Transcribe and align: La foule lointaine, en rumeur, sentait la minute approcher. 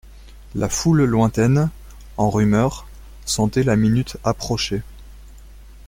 La 0.55 0.67
foule 0.67 1.03
lointaine, 1.03 1.69
en 2.17 2.31
rumeur, 2.31 2.87
sentait 3.23 3.61
la 3.61 3.75
minute 3.75 4.17
approcher. 4.23 4.81